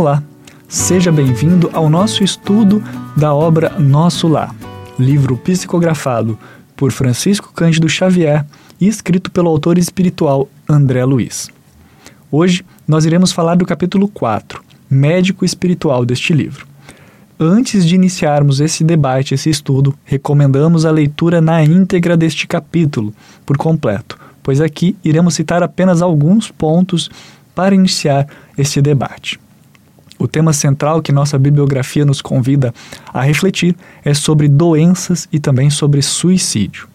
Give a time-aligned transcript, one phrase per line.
[0.00, 0.22] Olá,
[0.66, 2.82] seja bem-vindo ao nosso estudo
[3.14, 4.56] da obra Nosso Lar,
[4.98, 6.38] livro psicografado
[6.74, 8.46] por Francisco Cândido Xavier
[8.80, 11.50] e escrito pelo autor espiritual André Luiz.
[12.32, 16.66] Hoje nós iremos falar do capítulo 4, médico espiritual deste livro.
[17.38, 23.12] Antes de iniciarmos esse debate, esse estudo, recomendamos a leitura na íntegra deste capítulo,
[23.44, 27.10] por completo, pois aqui iremos citar apenas alguns pontos
[27.54, 28.26] para iniciar
[28.56, 29.38] este debate.
[30.20, 32.74] O tema central que nossa bibliografia nos convida
[33.10, 33.74] a refletir
[34.04, 36.86] é sobre doenças e também sobre suicídio.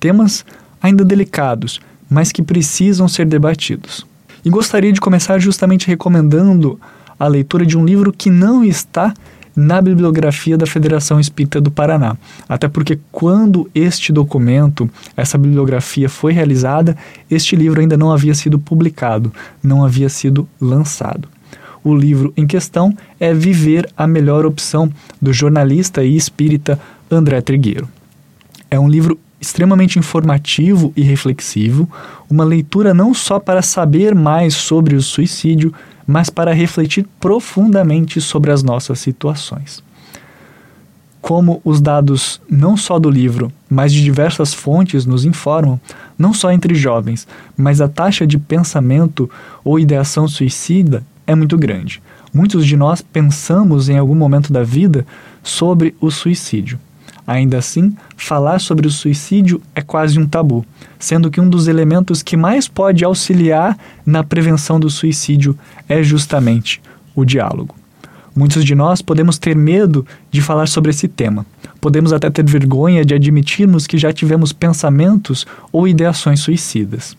[0.00, 0.44] Temas
[0.82, 1.80] ainda delicados,
[2.10, 4.04] mas que precisam ser debatidos.
[4.44, 6.76] E gostaria de começar justamente recomendando
[7.16, 9.14] a leitura de um livro que não está
[9.54, 12.16] na bibliografia da Federação Espírita do Paraná.
[12.48, 16.96] Até porque, quando este documento, essa bibliografia foi realizada,
[17.30, 21.35] este livro ainda não havia sido publicado, não havia sido lançado.
[21.86, 24.90] O livro em questão é Viver a Melhor Opção,
[25.22, 27.88] do jornalista e espírita André Trigueiro.
[28.68, 31.88] É um livro extremamente informativo e reflexivo,
[32.28, 35.72] uma leitura não só para saber mais sobre o suicídio,
[36.04, 39.80] mas para refletir profundamente sobre as nossas situações.
[41.20, 45.78] Como os dados não só do livro, mas de diversas fontes nos informam,
[46.18, 49.30] não só entre jovens, mas a taxa de pensamento
[49.62, 52.02] ou ideação suicida é muito grande.
[52.32, 55.06] Muitos de nós pensamos em algum momento da vida
[55.42, 56.78] sobre o suicídio.
[57.26, 60.64] Ainda assim, falar sobre o suicídio é quase um tabu,
[60.98, 66.80] sendo que um dos elementos que mais pode auxiliar na prevenção do suicídio é justamente
[67.16, 67.74] o diálogo.
[68.34, 71.44] Muitos de nós podemos ter medo de falar sobre esse tema.
[71.80, 77.16] Podemos até ter vergonha de admitirmos que já tivemos pensamentos ou ideações suicidas.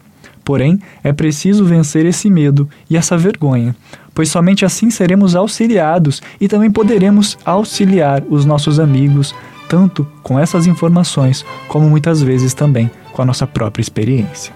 [0.47, 3.75] Porém, é preciso vencer esse medo e essa vergonha,
[4.15, 9.35] pois somente assim seremos auxiliados e também poderemos auxiliar os nossos amigos,
[9.67, 14.53] tanto com essas informações como muitas vezes também com a nossa própria experiência.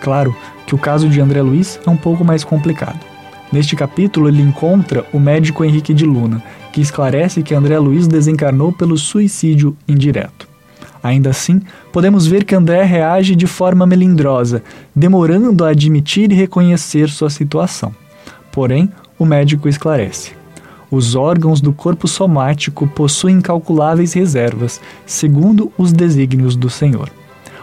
[0.00, 0.32] Claro
[0.64, 3.00] que o caso de André Luiz é um pouco mais complicado.
[3.50, 6.40] Neste capítulo, ele encontra o médico Henrique de Luna,
[6.72, 10.35] que esclarece que André Luiz desencarnou pelo suicídio indireto.
[11.06, 11.62] Ainda assim,
[11.92, 14.60] podemos ver que André reage de forma melindrosa,
[14.94, 17.94] demorando a admitir e reconhecer sua situação.
[18.50, 20.32] Porém, o médico esclarece.
[20.90, 27.08] Os órgãos do corpo somático possuem incalculáveis reservas, segundo os desígnios do Senhor.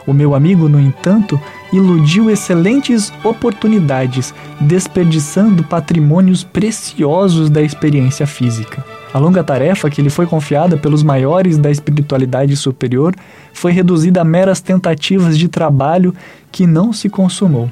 [0.07, 1.37] O meu amigo, no entanto,
[1.73, 8.85] iludiu excelentes oportunidades, desperdiçando patrimônios preciosos da experiência física.
[9.13, 13.13] A longa tarefa que lhe foi confiada pelos maiores da espiritualidade superior
[13.53, 16.15] foi reduzida a meras tentativas de trabalho
[16.51, 17.69] que não se consumou.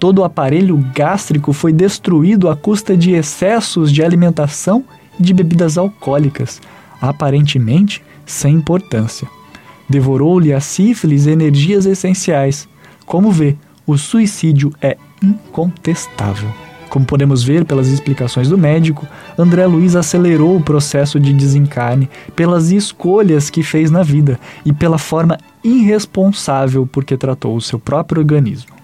[0.00, 4.84] Todo o aparelho gástrico foi destruído à custa de excessos de alimentação
[5.18, 6.60] e de bebidas alcoólicas,
[7.00, 9.28] aparentemente sem importância.
[9.88, 12.68] Devorou-lhe a sífilis energias essenciais.
[13.06, 16.69] Como vê, o suicídio é incontestável.
[16.90, 19.06] Como podemos ver pelas explicações do médico,
[19.38, 24.98] André Luiz acelerou o processo de desencarne pelas escolhas que fez na vida e pela
[24.98, 28.74] forma irresponsável porque tratou o seu próprio organismo.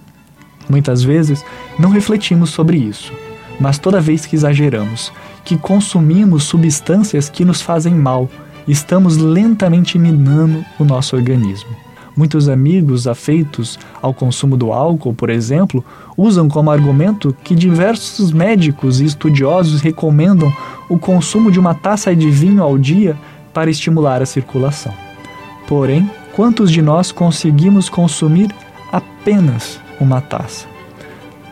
[0.68, 1.44] Muitas vezes
[1.76, 3.12] não refletimos sobre isso,
[3.58, 5.12] mas toda vez que exageramos,
[5.44, 8.30] que consumimos substâncias que nos fazem mal,
[8.68, 11.85] estamos lentamente minando o nosso organismo.
[12.16, 15.84] Muitos amigos afeitos ao consumo do álcool, por exemplo,
[16.16, 20.50] usam como argumento que diversos médicos e estudiosos recomendam
[20.88, 23.14] o consumo de uma taça de vinho ao dia
[23.52, 24.94] para estimular a circulação.
[25.68, 28.50] Porém, quantos de nós conseguimos consumir
[28.90, 30.66] apenas uma taça?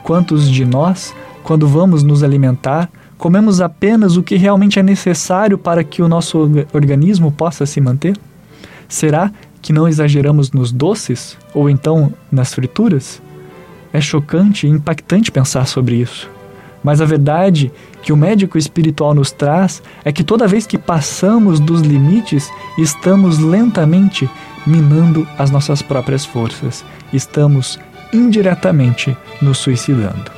[0.02, 2.88] Quantos de nós, quando vamos nos alimentar,
[3.18, 8.16] comemos apenas o que realmente é necessário para que o nosso organismo possa se manter?
[8.88, 9.30] Será
[9.64, 13.22] que não exageramos nos doces ou então nas frituras?
[13.94, 16.30] É chocante e impactante pensar sobre isso.
[16.82, 17.72] Mas a verdade
[18.02, 23.38] que o médico espiritual nos traz é que toda vez que passamos dos limites, estamos
[23.38, 24.28] lentamente
[24.66, 27.78] minando as nossas próprias forças, estamos
[28.12, 30.30] indiretamente nos suicidando.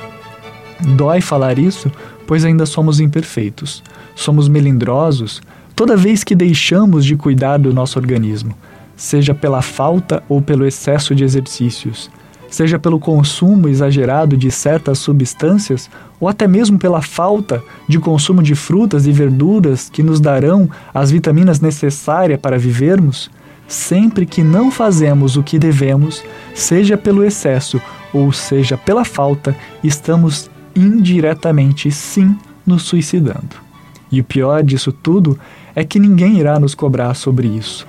[0.95, 1.91] Dói falar isso,
[2.25, 3.83] pois ainda somos imperfeitos,
[4.15, 5.41] somos melindrosos
[5.75, 8.55] toda vez que deixamos de cuidar do nosso organismo,
[8.97, 12.09] seja pela falta ou pelo excesso de exercícios,
[12.49, 15.89] seja pelo consumo exagerado de certas substâncias
[16.19, 21.11] ou até mesmo pela falta de consumo de frutas e verduras que nos darão as
[21.11, 23.29] vitaminas necessárias para vivermos,
[23.67, 26.23] sempre que não fazemos o que devemos,
[26.55, 27.79] seja pelo excesso
[28.11, 32.35] ou seja pela falta, estamos indiretamente sim
[32.65, 33.67] nos suicidando.
[34.11, 35.37] E o pior disso tudo
[35.75, 37.85] é que ninguém irá nos cobrar sobre isso.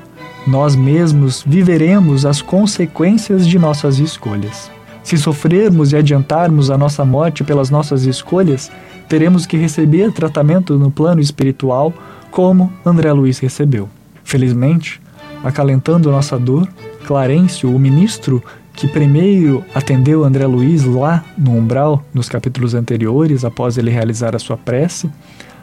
[0.49, 4.71] Nós mesmos viveremos as consequências de nossas escolhas.
[5.03, 8.73] Se sofrermos e adiantarmos a nossa morte pelas nossas escolhas,
[9.11, 11.93] teremos que receber tratamento no plano espiritual,
[12.31, 13.91] como André Luiz recebeu.
[14.25, 15.03] Felizmente,
[15.45, 16.67] acalentando nossa dor,
[17.06, 18.43] Clarencio, o ministro
[18.73, 24.39] que primeiro atendeu André Luiz lá no umbral, nos capítulos anteriores, após ele realizar a
[24.39, 25.11] sua prece,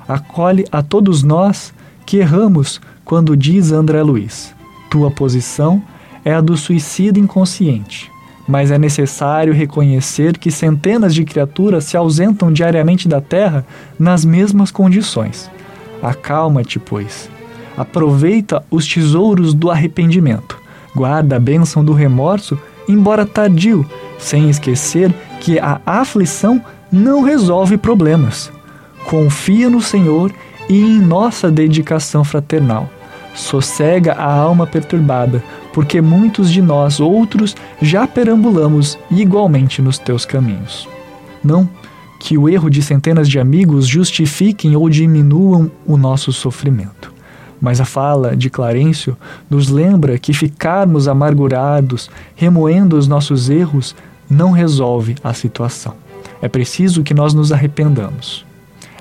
[0.08, 1.74] acolhe a todos nós
[2.06, 4.55] que erramos quando diz André Luiz:
[4.96, 5.84] Tua posição
[6.24, 8.10] é a do suicida inconsciente
[8.48, 13.66] mas é necessário reconhecer que centenas de criaturas se ausentam diariamente da Terra
[13.98, 15.52] nas mesmas condições.
[16.02, 17.28] Acalma-te, pois.
[17.76, 20.58] Aproveita os tesouros do arrependimento.
[20.96, 22.58] Guarda a bênção do remorso,
[22.88, 23.86] embora tardio,
[24.18, 25.12] sem esquecer
[25.42, 28.50] que a aflição não resolve problemas.
[29.10, 30.32] Confia no Senhor
[30.70, 32.90] e em nossa dedicação fraternal.
[33.36, 35.44] Sossega a alma perturbada,
[35.74, 40.88] porque muitos de nós outros já perambulamos igualmente nos teus caminhos.
[41.44, 41.70] Não
[42.20, 47.14] que o erro de centenas de amigos justifiquem ou diminuam o nosso sofrimento.
[47.62, 49.16] Mas a fala de Clarencio
[49.50, 53.96] nos lembra que ficarmos amargurados, remoendo os nossos erros,
[54.30, 55.94] não resolve a situação.
[56.42, 58.46] É preciso que nós nos arrependamos.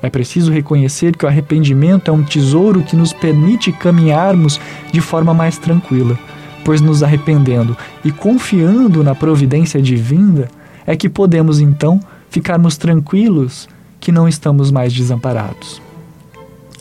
[0.02, 4.60] É preciso reconhecer que o arrependimento é um tesouro que nos permite caminharmos
[4.92, 6.18] de forma mais tranquila,
[6.64, 10.48] pois nos arrependendo e confiando na providência divina,
[10.86, 13.68] é que podemos então ficarmos tranquilos
[14.00, 15.80] que não estamos mais desamparados.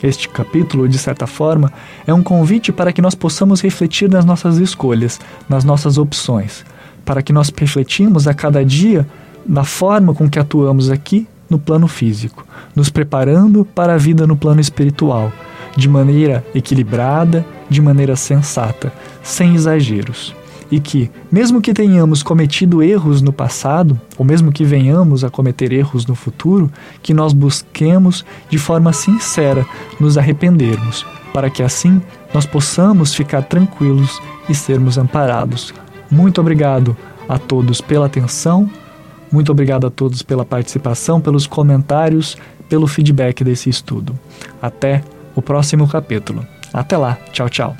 [0.01, 1.71] Este capítulo, de certa forma,
[2.05, 6.65] é um convite para que nós possamos refletir nas nossas escolhas, nas nossas opções,
[7.05, 9.07] para que nós refletimos a cada dia
[9.47, 12.43] na forma com que atuamos aqui no plano físico,
[12.75, 15.31] nos preparando para a vida no plano espiritual,
[15.77, 18.91] de maneira equilibrada, de maneira sensata,
[19.21, 20.35] sem exageros.
[20.71, 25.71] E que, mesmo que tenhamos cometido erros no passado, ou mesmo que venhamos a cometer
[25.71, 26.71] erros no futuro,
[27.03, 29.63] que nós busquemos de forma sincera
[29.99, 32.01] nos arrependermos, para que assim
[32.33, 34.19] nós possamos ficar tranquilos
[34.49, 35.71] e sermos amparados.
[36.09, 36.97] Muito obrigado
[37.29, 38.67] a todos pela atenção,
[39.33, 42.37] muito obrigado a todos pela participação, pelos comentários,
[42.69, 44.17] pelo feedback desse estudo.
[44.61, 45.03] Até
[45.35, 46.45] o próximo capítulo.
[46.71, 47.17] Até lá.
[47.31, 47.75] Tchau, tchau.